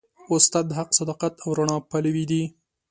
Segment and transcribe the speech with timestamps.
[0.35, 2.43] استاد د حق، صداقت او رڼا پلوي دی.